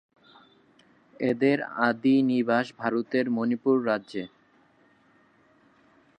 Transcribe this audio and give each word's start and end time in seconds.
এদের 1.23 1.57
আদি 1.87 2.15
নিবাস 2.23 2.65
ভারতের 2.79 3.25
মণিপুর 3.29 3.75
রাজ্যে। 3.85 4.23